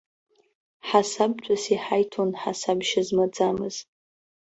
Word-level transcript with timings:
Ҳасабтәыс 0.87 1.63
иҳаиҭон 1.73 2.29
ҳасабшьа 2.41 3.01
змаӡамыз. 3.07 3.75